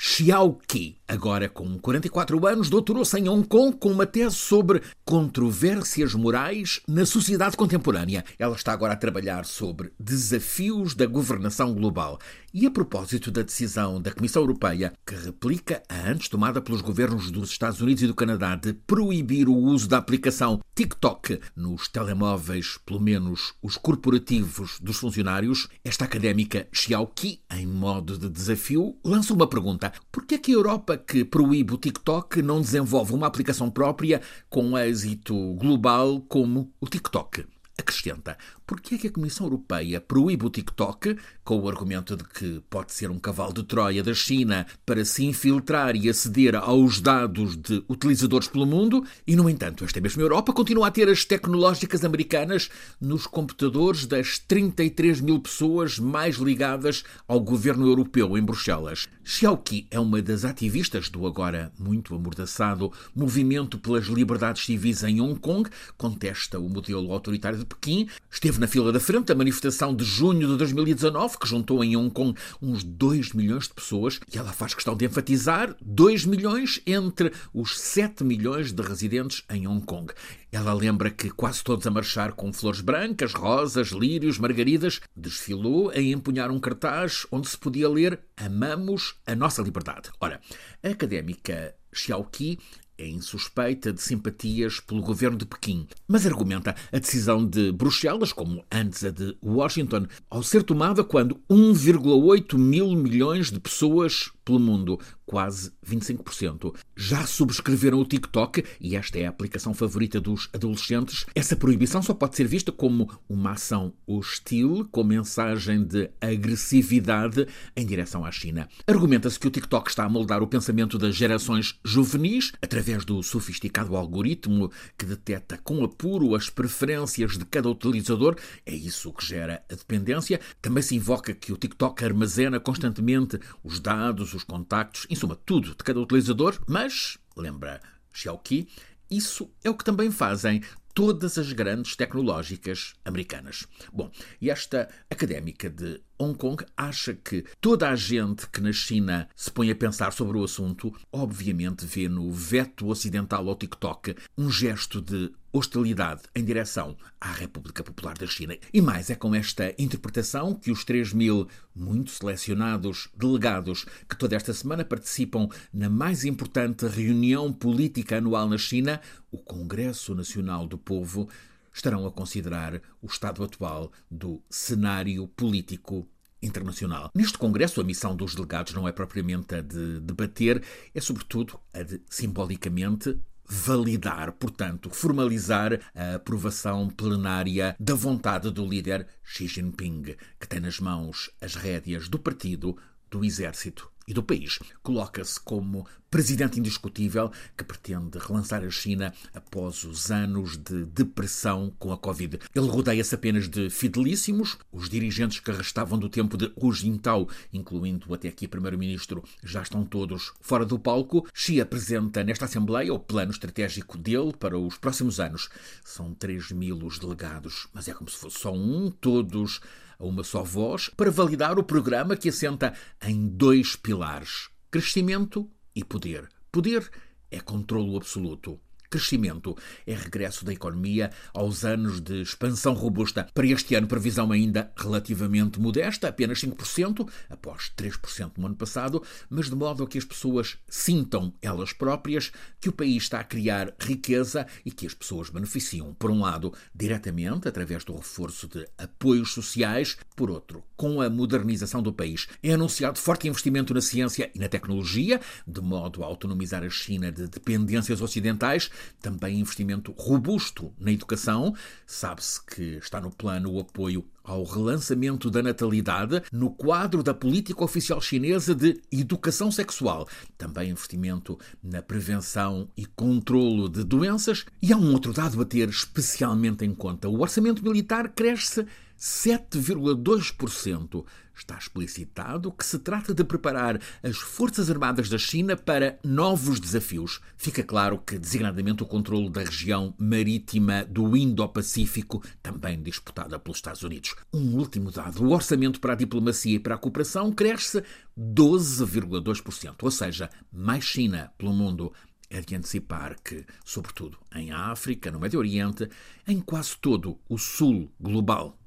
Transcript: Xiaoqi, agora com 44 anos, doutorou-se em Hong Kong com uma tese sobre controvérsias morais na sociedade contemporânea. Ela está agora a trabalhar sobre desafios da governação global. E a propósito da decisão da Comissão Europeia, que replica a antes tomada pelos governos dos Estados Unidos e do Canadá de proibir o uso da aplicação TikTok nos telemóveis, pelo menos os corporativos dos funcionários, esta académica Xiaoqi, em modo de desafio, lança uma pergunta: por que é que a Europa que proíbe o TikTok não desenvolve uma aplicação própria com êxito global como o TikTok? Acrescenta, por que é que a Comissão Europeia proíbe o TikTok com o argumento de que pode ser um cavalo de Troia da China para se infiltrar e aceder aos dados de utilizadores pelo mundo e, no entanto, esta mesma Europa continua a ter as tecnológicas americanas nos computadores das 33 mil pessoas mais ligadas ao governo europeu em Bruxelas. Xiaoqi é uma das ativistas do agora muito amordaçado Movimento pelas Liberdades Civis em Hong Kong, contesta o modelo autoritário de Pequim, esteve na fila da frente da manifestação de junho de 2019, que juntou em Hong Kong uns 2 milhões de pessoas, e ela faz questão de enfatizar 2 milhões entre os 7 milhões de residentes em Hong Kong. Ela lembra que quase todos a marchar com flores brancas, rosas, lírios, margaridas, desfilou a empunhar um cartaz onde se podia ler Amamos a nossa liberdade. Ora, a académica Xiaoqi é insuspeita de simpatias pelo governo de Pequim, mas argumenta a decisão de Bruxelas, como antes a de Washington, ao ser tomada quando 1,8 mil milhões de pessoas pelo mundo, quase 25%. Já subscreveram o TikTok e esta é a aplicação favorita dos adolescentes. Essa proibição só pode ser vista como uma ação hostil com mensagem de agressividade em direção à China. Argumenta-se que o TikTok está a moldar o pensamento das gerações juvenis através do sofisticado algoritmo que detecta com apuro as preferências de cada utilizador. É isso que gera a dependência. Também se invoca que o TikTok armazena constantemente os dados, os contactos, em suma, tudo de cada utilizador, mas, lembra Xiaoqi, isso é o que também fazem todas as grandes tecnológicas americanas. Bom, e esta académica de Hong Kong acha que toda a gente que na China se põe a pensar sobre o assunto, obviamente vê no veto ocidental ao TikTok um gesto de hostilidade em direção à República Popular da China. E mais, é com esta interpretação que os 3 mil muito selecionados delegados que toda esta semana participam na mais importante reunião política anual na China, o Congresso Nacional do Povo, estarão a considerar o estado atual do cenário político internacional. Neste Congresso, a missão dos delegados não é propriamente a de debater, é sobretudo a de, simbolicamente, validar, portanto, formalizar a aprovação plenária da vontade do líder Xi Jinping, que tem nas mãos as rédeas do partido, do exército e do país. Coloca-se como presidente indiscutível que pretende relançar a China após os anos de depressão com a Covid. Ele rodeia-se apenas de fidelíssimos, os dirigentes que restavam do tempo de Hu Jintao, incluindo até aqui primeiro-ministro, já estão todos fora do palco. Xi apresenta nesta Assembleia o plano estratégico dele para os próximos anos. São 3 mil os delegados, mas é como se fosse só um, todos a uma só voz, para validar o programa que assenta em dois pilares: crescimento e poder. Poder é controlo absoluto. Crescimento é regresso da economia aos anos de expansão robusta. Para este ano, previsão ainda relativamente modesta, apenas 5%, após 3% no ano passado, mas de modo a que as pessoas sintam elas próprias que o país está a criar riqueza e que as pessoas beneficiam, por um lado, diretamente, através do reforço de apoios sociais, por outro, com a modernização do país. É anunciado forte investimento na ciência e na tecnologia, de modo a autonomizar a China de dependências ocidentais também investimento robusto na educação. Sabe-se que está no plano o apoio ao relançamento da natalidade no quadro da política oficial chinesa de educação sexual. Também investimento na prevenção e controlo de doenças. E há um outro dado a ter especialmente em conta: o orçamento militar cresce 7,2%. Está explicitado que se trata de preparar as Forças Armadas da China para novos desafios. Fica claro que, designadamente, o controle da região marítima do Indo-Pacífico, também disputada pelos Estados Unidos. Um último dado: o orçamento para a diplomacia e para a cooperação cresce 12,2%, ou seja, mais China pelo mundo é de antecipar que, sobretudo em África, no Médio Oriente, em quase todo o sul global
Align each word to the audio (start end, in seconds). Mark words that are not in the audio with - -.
Xiaoqi, 0.00 0.96
agora 1.08 1.48
com 1.48 1.76
44 1.76 2.46
anos, 2.46 2.70
doutorou-se 2.70 3.18
em 3.18 3.28
Hong 3.28 3.44
Kong 3.48 3.76
com 3.76 3.90
uma 3.90 4.06
tese 4.06 4.36
sobre 4.36 4.80
controvérsias 5.04 6.14
morais 6.14 6.80
na 6.86 7.04
sociedade 7.04 7.56
contemporânea. 7.56 8.24
Ela 8.38 8.54
está 8.54 8.72
agora 8.72 8.92
a 8.92 8.96
trabalhar 8.96 9.44
sobre 9.44 9.90
desafios 9.98 10.94
da 10.94 11.04
governação 11.04 11.74
global. 11.74 12.20
E 12.54 12.64
a 12.64 12.70
propósito 12.70 13.30
da 13.30 13.42
decisão 13.42 14.00
da 14.00 14.12
Comissão 14.12 14.42
Europeia, 14.42 14.92
que 15.04 15.16
replica 15.16 15.82
a 15.88 16.08
antes 16.08 16.28
tomada 16.28 16.62
pelos 16.62 16.80
governos 16.80 17.30
dos 17.30 17.50
Estados 17.50 17.80
Unidos 17.80 18.04
e 18.04 18.06
do 18.06 18.14
Canadá 18.14 18.54
de 18.54 18.72
proibir 18.72 19.48
o 19.48 19.54
uso 19.54 19.88
da 19.88 19.98
aplicação 19.98 20.60
TikTok 20.74 21.40
nos 21.56 21.88
telemóveis, 21.88 22.78
pelo 22.86 23.00
menos 23.00 23.52
os 23.60 23.76
corporativos 23.76 24.78
dos 24.80 24.96
funcionários, 24.96 25.66
esta 25.84 26.04
académica 26.04 26.68
Xiaoqi, 26.72 27.42
em 27.50 27.66
modo 27.66 28.16
de 28.16 28.28
desafio, 28.30 28.96
lança 29.04 29.34
uma 29.34 29.48
pergunta: 29.48 29.87
por 30.10 30.26
que 30.26 30.36
é 30.36 30.38
que 30.38 30.52
a 30.52 30.54
Europa 30.54 30.96
que 30.96 31.24
proíbe 31.24 31.74
o 31.74 31.78
TikTok 31.78 32.42
não 32.42 32.60
desenvolve 32.60 33.12
uma 33.12 33.26
aplicação 33.26 33.70
própria 33.70 34.20
com 34.48 34.76
êxito 34.78 35.54
global 35.54 36.20
como 36.22 36.72
o 36.80 36.86
TikTok? 36.86 37.44
Acrescenta, 37.78 38.36
por 38.66 38.80
que 38.80 38.96
é 38.96 38.98
que 38.98 39.06
a 39.06 39.12
Comissão 39.12 39.46
Europeia 39.46 40.00
proíbe 40.00 40.44
o 40.44 40.50
TikTok 40.50 41.16
com 41.44 41.60
o 41.60 41.68
argumento 41.68 42.16
de 42.16 42.24
que 42.24 42.60
pode 42.68 42.92
ser 42.92 43.08
um 43.08 43.18
cavalo 43.18 43.54
de 43.54 43.62
Troia 43.62 44.02
da 44.02 44.12
China 44.12 44.66
para 44.84 45.04
se 45.04 45.24
infiltrar 45.24 45.94
e 45.94 46.08
aceder 46.08 46.56
aos 46.56 47.00
dados 47.00 47.56
de 47.56 47.82
utilizadores 47.88 48.48
pelo 48.48 48.66
mundo 48.66 49.04
e, 49.24 49.36
no 49.36 49.48
entanto, 49.48 49.84
esta 49.84 50.00
mesma 50.00 50.22
Europa 50.22 50.52
continua 50.52 50.88
a 50.88 50.90
ter 50.90 51.08
as 51.08 51.24
tecnológicas 51.24 52.04
americanas 52.04 52.68
nos 53.00 53.26
computadores 53.26 54.06
das 54.06 54.40
33 54.40 55.20
mil 55.20 55.38
pessoas 55.38 55.98
mais 56.00 56.36
ligadas 56.36 57.04
ao 57.28 57.40
governo 57.40 57.86
europeu 57.86 58.36
em 58.36 58.42
Bruxelas. 58.42 59.06
Xiaoqi 59.24 59.86
é 59.90 60.00
uma 60.00 60.20
das 60.20 60.44
ativistas 60.44 61.08
do 61.08 61.26
agora 61.26 61.72
muito 61.78 62.14
amordaçado 62.14 62.92
Movimento 63.14 63.78
pelas 63.78 64.06
Liberdades 64.06 64.64
Civis 64.64 65.02
em 65.04 65.20
Hong 65.20 65.38
Kong, 65.38 65.70
contesta 65.96 66.58
o 66.58 66.68
modelo 66.68 67.12
autoritário 67.12 67.58
de 67.58 67.67
Pequim, 67.68 68.08
esteve 68.30 68.58
na 68.58 68.66
fila 68.66 68.90
da 68.90 68.98
frente 68.98 69.26
da 69.26 69.34
manifestação 69.34 69.94
de 69.94 70.04
junho 70.04 70.48
de 70.48 70.56
2019, 70.56 71.38
que 71.38 71.46
juntou 71.46 71.84
em 71.84 71.96
Hong 71.96 72.10
Kong 72.10 72.38
uns 72.60 72.82
2 72.82 73.32
milhões 73.32 73.68
de 73.68 73.74
pessoas, 73.74 74.18
e 74.32 74.38
ela 74.38 74.52
faz 74.52 74.74
questão 74.74 74.96
de 74.96 75.04
enfatizar 75.04 75.76
2 75.80 76.24
milhões 76.24 76.80
entre 76.86 77.32
os 77.52 77.78
7 77.78 78.24
milhões 78.24 78.72
de 78.72 78.82
residentes 78.82 79.44
em 79.50 79.68
Hong 79.68 79.84
Kong. 79.84 80.12
Ela 80.50 80.72
lembra 80.72 81.10
que 81.10 81.30
quase 81.30 81.62
todos 81.62 81.86
a 81.86 81.90
marchar 81.90 82.32
com 82.32 82.52
flores 82.52 82.80
brancas, 82.80 83.34
rosas, 83.34 83.88
lírios, 83.88 84.38
margaridas, 84.38 85.00
desfilou 85.14 85.90
a 85.90 86.00
empunhar 86.00 86.50
um 86.50 86.58
cartaz 86.58 87.26
onde 87.30 87.48
se 87.48 87.58
podia 87.58 87.88
ler 87.88 88.20
Amamos 88.36 89.16
a 89.26 89.34
nossa 89.34 89.60
liberdade. 89.62 90.10
Ora, 90.20 90.40
a 90.82 90.88
académica 90.88 91.74
Xiaoqi 91.92 92.58
é 92.98 93.06
insuspeita 93.06 93.92
de 93.92 94.02
simpatias 94.02 94.80
pelo 94.80 95.00
governo 95.00 95.38
de 95.38 95.46
Pequim, 95.46 95.86
mas 96.06 96.26
argumenta 96.26 96.74
a 96.92 96.98
decisão 96.98 97.46
de 97.46 97.70
Bruxelas, 97.70 98.32
como 98.32 98.64
antes 98.70 99.04
a 99.04 99.10
de 99.10 99.36
Washington, 99.40 100.06
ao 100.28 100.42
ser 100.42 100.64
tomada 100.64 101.04
quando 101.04 101.40
1,8 101.48 102.58
mil 102.58 102.90
milhões 102.96 103.50
de 103.52 103.60
pessoas 103.60 104.32
pelo 104.48 104.58
mundo, 104.58 104.98
quase 105.26 105.70
25%. 105.86 106.74
Já 106.96 107.26
subscreveram 107.26 108.00
o 108.00 108.04
TikTok 108.04 108.64
e 108.80 108.96
esta 108.96 109.18
é 109.18 109.26
a 109.26 109.28
aplicação 109.28 109.74
favorita 109.74 110.18
dos 110.18 110.48
adolescentes. 110.54 111.26
Essa 111.34 111.54
proibição 111.54 112.02
só 112.02 112.14
pode 112.14 112.34
ser 112.34 112.48
vista 112.48 112.72
como 112.72 113.10
uma 113.28 113.52
ação 113.52 113.92
hostil 114.06 114.88
com 114.90 115.04
mensagem 115.04 115.84
de 115.84 116.10
agressividade 116.18 117.46
em 117.76 117.84
direção 117.84 118.24
à 118.24 118.32
China. 118.32 118.66
Argumenta-se 118.86 119.38
que 119.38 119.46
o 119.46 119.50
TikTok 119.50 119.90
está 119.90 120.04
a 120.04 120.08
moldar 120.08 120.42
o 120.42 120.46
pensamento 120.46 120.96
das 120.96 121.14
gerações 121.14 121.78
juvenis 121.84 122.52
através 122.62 123.04
do 123.04 123.22
sofisticado 123.22 123.96
algoritmo 123.96 124.72
que 124.96 125.04
detecta 125.04 125.58
com 125.58 125.84
apuro 125.84 126.34
as 126.34 126.48
preferências 126.48 127.36
de 127.36 127.44
cada 127.44 127.68
utilizador. 127.68 128.34
É 128.64 128.74
isso 128.74 129.12
que 129.12 129.26
gera 129.26 129.62
a 129.70 129.74
dependência. 129.74 130.40
Também 130.62 130.82
se 130.82 130.96
invoca 130.96 131.34
que 131.34 131.52
o 131.52 131.56
TikTok 131.56 132.02
armazena 132.02 132.58
constantemente 132.58 133.38
os 133.62 133.78
dados, 133.78 134.37
os 134.38 134.44
contactos, 134.44 135.06
em 135.10 135.14
suma, 135.14 135.36
tudo 135.36 135.70
de 135.70 135.84
cada 135.84 136.00
utilizador, 136.00 136.58
mas, 136.66 137.18
lembra 137.36 137.80
Xiaoqi, 138.12 138.68
isso 139.10 139.50
é 139.62 139.70
o 139.70 139.74
que 139.74 139.84
também 139.84 140.10
fazem 140.10 140.62
todas 140.94 141.38
as 141.38 141.52
grandes 141.52 141.94
tecnológicas 141.94 142.94
americanas. 143.04 143.66
Bom, 143.92 144.10
e 144.40 144.50
esta 144.50 144.88
académica 145.08 145.70
de 145.70 146.00
Hong 146.18 146.36
Kong 146.36 146.64
acha 146.76 147.14
que 147.14 147.44
toda 147.60 147.88
a 147.88 147.94
gente 147.94 148.48
que 148.50 148.60
na 148.60 148.72
China 148.72 149.28
se 149.36 149.48
põe 149.48 149.70
a 149.70 149.76
pensar 149.76 150.12
sobre 150.12 150.36
o 150.36 150.42
assunto, 150.42 150.92
obviamente 151.12 151.86
vê 151.86 152.08
no 152.08 152.32
veto 152.32 152.88
ocidental 152.88 153.48
ao 153.48 153.54
TikTok 153.54 154.16
um 154.36 154.50
gesto 154.50 155.00
de 155.00 155.32
hostilidade 155.58 156.22
em 156.34 156.44
direção 156.44 156.96
à 157.20 157.32
República 157.32 157.82
Popular 157.82 158.16
da 158.16 158.26
China. 158.26 158.56
E 158.72 158.80
mais, 158.80 159.10
é 159.10 159.14
com 159.14 159.34
esta 159.34 159.74
interpretação 159.78 160.54
que 160.54 160.70
os 160.70 160.84
3 160.84 161.12
mil 161.12 161.48
muito 161.74 162.10
selecionados 162.10 163.08
delegados 163.16 163.84
que 164.08 164.16
toda 164.16 164.36
esta 164.36 164.54
semana 164.54 164.84
participam 164.84 165.48
na 165.72 165.90
mais 165.90 166.24
importante 166.24 166.86
reunião 166.86 167.52
política 167.52 168.18
anual 168.18 168.48
na 168.48 168.58
China, 168.58 169.00
o 169.30 169.38
Congresso 169.38 170.14
Nacional 170.14 170.66
do 170.66 170.78
Povo, 170.78 171.28
estarão 171.72 172.06
a 172.06 172.10
considerar 172.10 172.80
o 173.02 173.06
estado 173.06 173.42
atual 173.42 173.92
do 174.10 174.42
cenário 174.48 175.26
político 175.28 176.08
internacional. 176.42 177.10
Neste 177.14 177.36
Congresso, 177.36 177.80
a 177.80 177.84
missão 177.84 178.14
dos 178.14 178.34
delegados 178.34 178.72
não 178.72 178.86
é 178.86 178.92
propriamente 178.92 179.54
a 179.54 179.60
de 179.60 180.00
debater, 180.00 180.62
é 180.94 181.00
sobretudo 181.00 181.58
a 181.72 181.82
de, 181.82 182.00
simbolicamente, 182.08 183.18
validar, 183.48 184.32
portanto, 184.32 184.90
formalizar 184.90 185.80
a 185.94 186.16
aprovação 186.16 186.88
plenária 186.88 187.74
da 187.80 187.94
vontade 187.94 188.50
do 188.50 188.66
líder 188.66 189.06
Xi 189.24 189.46
Jinping, 189.46 190.16
que 190.38 190.46
tem 190.46 190.60
nas 190.60 190.78
mãos 190.78 191.30
as 191.40 191.54
rédeas 191.54 192.08
do 192.08 192.18
partido, 192.18 192.76
do 193.10 193.24
exército 193.24 193.90
e 194.08 194.14
do 194.14 194.22
país. 194.22 194.58
Coloca-se 194.82 195.38
como 195.38 195.86
presidente 196.10 196.58
indiscutível 196.58 197.30
que 197.54 197.62
pretende 197.62 198.18
relançar 198.18 198.64
a 198.64 198.70
China 198.70 199.12
após 199.34 199.84
os 199.84 200.10
anos 200.10 200.56
de 200.56 200.86
depressão 200.86 201.70
com 201.78 201.92
a 201.92 201.98
Covid. 201.98 202.38
Ele 202.54 202.66
rodeia-se 202.66 203.14
apenas 203.14 203.46
de 203.46 203.68
fidelíssimos, 203.68 204.56
os 204.72 204.88
dirigentes 204.88 205.40
que 205.40 205.52
restavam 205.52 205.98
do 205.98 206.08
tempo 206.08 206.38
de 206.38 206.50
Hu 206.56 206.72
Jintao, 206.72 207.28
incluindo 207.52 208.12
até 208.14 208.28
aqui 208.28 208.48
primeiro-ministro, 208.48 209.22
já 209.44 209.60
estão 209.60 209.84
todos 209.84 210.32
fora 210.40 210.64
do 210.64 210.78
palco. 210.78 211.28
Xi 211.34 211.60
apresenta 211.60 212.24
nesta 212.24 212.46
Assembleia 212.46 212.94
o 212.94 212.98
plano 212.98 213.30
estratégico 213.30 213.98
dele 213.98 214.32
para 214.32 214.58
os 214.58 214.78
próximos 214.78 215.20
anos. 215.20 215.50
São 215.84 216.14
3 216.14 216.52
mil 216.52 216.78
os 216.78 216.98
delegados, 216.98 217.68
mas 217.74 217.86
é 217.88 217.92
como 217.92 218.08
se 218.08 218.16
fosse 218.16 218.38
só 218.38 218.54
um, 218.54 218.90
todos 218.90 219.60
a 219.98 220.06
uma 220.06 220.22
só 220.22 220.42
voz, 220.42 220.88
para 220.96 221.10
validar 221.10 221.58
o 221.58 221.64
programa 221.64 222.16
que 222.16 222.28
assenta 222.28 222.74
em 223.02 223.26
dois 223.28 223.76
pilares: 223.76 224.48
crescimento 224.70 225.50
e 225.74 225.84
poder. 225.84 226.28
Poder 226.52 226.88
é 227.30 227.40
controlo 227.40 227.96
absoluto. 227.96 228.60
Crescimento 228.90 229.54
é 229.86 229.94
regresso 229.94 230.46
da 230.46 230.52
economia 230.52 231.10
aos 231.34 231.62
anos 231.62 232.00
de 232.00 232.22
expansão 232.22 232.72
robusta. 232.72 233.28
Para 233.34 233.46
este 233.46 233.74
ano, 233.74 233.86
previsão 233.86 234.32
ainda 234.32 234.72
relativamente 234.74 235.60
modesta, 235.60 236.08
apenas 236.08 236.40
5%, 236.40 237.06
após 237.28 237.70
3% 237.76 238.32
no 238.38 238.46
ano 238.46 238.56
passado, 238.56 239.02
mas 239.28 239.50
de 239.50 239.54
modo 239.54 239.84
a 239.84 239.86
que 239.86 239.98
as 239.98 240.06
pessoas 240.06 240.56
sintam 240.66 241.34
elas 241.42 241.74
próprias 241.74 242.32
que 242.58 242.70
o 242.70 242.72
país 242.72 243.02
está 243.02 243.20
a 243.20 243.24
criar 243.24 243.74
riqueza 243.78 244.46
e 244.64 244.70
que 244.70 244.86
as 244.86 244.94
pessoas 244.94 245.28
beneficiam, 245.28 245.92
por 245.92 246.10
um 246.10 246.22
lado, 246.22 246.54
diretamente, 246.74 247.46
através 247.46 247.84
do 247.84 247.94
reforço 247.94 248.48
de 248.48 248.66
apoios 248.78 249.34
sociais, 249.34 249.98
por 250.16 250.30
outro, 250.30 250.64
com 250.76 251.02
a 251.02 251.10
modernização 251.10 251.82
do 251.82 251.92
país. 251.92 252.26
É 252.42 252.54
anunciado 252.54 252.98
forte 252.98 253.28
investimento 253.28 253.74
na 253.74 253.82
ciência 253.82 254.30
e 254.34 254.38
na 254.38 254.48
tecnologia, 254.48 255.20
de 255.46 255.60
modo 255.60 256.02
a 256.02 256.06
autonomizar 256.06 256.64
a 256.64 256.70
China 256.70 257.12
de 257.12 257.26
dependências 257.28 258.00
ocidentais 258.00 258.70
também 259.00 259.40
investimento 259.40 259.92
robusto 259.92 260.72
na 260.78 260.92
educação. 260.92 261.54
Sabe-se 261.86 262.44
que 262.44 262.62
está 262.76 263.00
no 263.00 263.10
plano 263.10 263.52
o 263.52 263.60
apoio 263.60 264.04
ao 264.22 264.44
relançamento 264.44 265.30
da 265.30 265.42
natalidade 265.42 266.22
no 266.30 266.50
quadro 266.50 267.02
da 267.02 267.14
política 267.14 267.64
oficial 267.64 268.00
chinesa 268.00 268.54
de 268.54 268.80
educação 268.92 269.50
sexual. 269.50 270.06
Também 270.36 270.70
investimento 270.70 271.38
na 271.62 271.80
prevenção 271.80 272.68
e 272.76 272.84
controlo 272.84 273.68
de 273.68 273.82
doenças. 273.82 274.44
E 274.60 274.72
há 274.72 274.76
um 274.76 274.92
outro 274.92 275.12
dado 275.12 275.40
a 275.40 275.44
ter 275.44 275.68
especialmente 275.68 276.64
em 276.64 276.74
conta: 276.74 277.08
o 277.08 277.20
orçamento 277.20 277.62
militar 277.62 278.10
cresce 278.10 278.66
7,2%. 278.98 281.04
Está 281.34 281.56
explicitado 281.56 282.50
que 282.50 282.66
se 282.66 282.80
trata 282.80 283.14
de 283.14 283.22
preparar 283.22 283.80
as 284.02 284.16
Forças 284.16 284.68
Armadas 284.68 285.08
da 285.08 285.18
China 285.18 285.56
para 285.56 285.96
novos 286.02 286.58
desafios. 286.58 287.20
Fica 287.36 287.62
claro 287.62 287.98
que, 287.98 288.18
designadamente, 288.18 288.82
o 288.82 288.86
controle 288.86 289.30
da 289.30 289.42
região 289.42 289.94
marítima 289.96 290.84
do 290.84 291.16
Indo-Pacífico, 291.16 292.24
também 292.42 292.82
disputada 292.82 293.38
pelos 293.38 293.58
Estados 293.58 293.84
Unidos. 293.84 294.16
Um 294.34 294.56
último 294.56 294.90
dado: 294.90 295.22
o 295.22 295.30
orçamento 295.30 295.78
para 295.78 295.92
a 295.92 295.96
diplomacia 295.96 296.56
e 296.56 296.58
para 296.58 296.74
a 296.74 296.78
cooperação 296.78 297.30
cresce 297.30 297.84
12,2%, 298.18 299.76
ou 299.80 299.90
seja, 299.92 300.28
mais 300.52 300.82
China 300.82 301.32
pelo 301.38 301.52
mundo 301.52 301.92
é 302.30 302.40
de 302.40 302.54
antecipar 302.54 303.16
que, 303.22 303.44
sobretudo 303.64 304.18
em 304.34 304.50
África, 304.50 305.10
no 305.10 305.20
Médio 305.20 305.38
Oriente, 305.38 305.88
em 306.26 306.40
quase 306.40 306.76
todo 306.78 307.18
o 307.28 307.38
sul 307.38 307.90
global 307.98 308.57